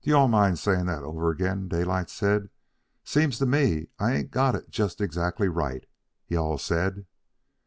"Do 0.00 0.08
you 0.08 0.16
all 0.16 0.28
mind 0.28 0.58
saying 0.58 0.86
that 0.86 1.02
over 1.02 1.28
again?" 1.30 1.68
Daylight 1.68 2.08
said. 2.08 2.48
"Seems 3.04 3.36
to 3.40 3.44
me 3.44 3.88
I 3.98 4.14
ain't 4.14 4.30
got 4.30 4.54
it 4.54 4.70
just 4.70 5.02
exactly 5.02 5.48
right. 5.50 5.84
You 6.28 6.38
all 6.38 6.56
said...?" 6.56 7.04